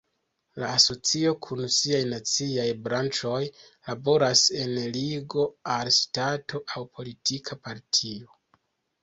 La 0.61 0.67
asocio 0.75 1.33
kun 1.47 1.59
siaj 1.75 1.99
naciaj 2.13 2.65
branĉoj 2.87 3.41
laboras 3.91 4.43
sen 4.47 4.75
ligo 4.97 5.47
al 5.77 5.93
ŝtato 5.99 6.65
aŭ 6.67 6.83
politika 6.99 7.61
partio. 7.69 8.35